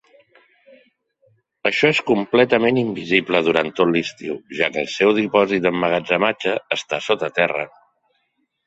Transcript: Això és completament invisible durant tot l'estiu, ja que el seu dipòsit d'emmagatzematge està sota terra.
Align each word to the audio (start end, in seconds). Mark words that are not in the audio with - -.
Això 1.71 1.91
és 1.97 1.99
completament 2.07 2.81
invisible 2.83 3.43
durant 3.49 3.71
tot 3.81 3.93
l'estiu, 3.93 4.41
ja 4.63 4.73
que 4.75 4.83
el 4.87 4.93
seu 4.97 5.15
dipòsit 5.23 5.67
d'emmagatzematge 5.69 6.61
està 6.81 7.05
sota 7.13 7.33
terra. 7.41 7.73